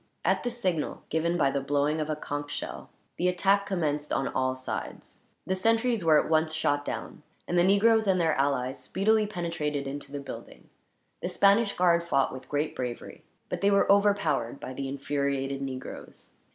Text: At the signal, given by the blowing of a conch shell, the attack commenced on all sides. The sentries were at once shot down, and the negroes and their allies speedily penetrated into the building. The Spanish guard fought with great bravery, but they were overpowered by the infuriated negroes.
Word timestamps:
At 0.25 0.41
the 0.41 0.49
signal, 0.49 1.03
given 1.09 1.37
by 1.37 1.51
the 1.51 1.61
blowing 1.61 2.01
of 2.01 2.09
a 2.09 2.15
conch 2.15 2.49
shell, 2.49 2.89
the 3.17 3.27
attack 3.27 3.67
commenced 3.67 4.11
on 4.11 4.27
all 4.29 4.55
sides. 4.55 5.21
The 5.45 5.53
sentries 5.53 6.03
were 6.03 6.19
at 6.19 6.27
once 6.27 6.53
shot 6.55 6.83
down, 6.83 7.21
and 7.47 7.55
the 7.55 7.63
negroes 7.63 8.07
and 8.07 8.19
their 8.19 8.33
allies 8.33 8.81
speedily 8.81 9.27
penetrated 9.27 9.85
into 9.85 10.11
the 10.11 10.19
building. 10.19 10.69
The 11.21 11.29
Spanish 11.29 11.75
guard 11.75 12.03
fought 12.03 12.33
with 12.33 12.49
great 12.49 12.75
bravery, 12.75 13.21
but 13.47 13.61
they 13.61 13.69
were 13.69 13.91
overpowered 13.91 14.59
by 14.59 14.73
the 14.73 14.87
infuriated 14.87 15.61
negroes. 15.61 16.31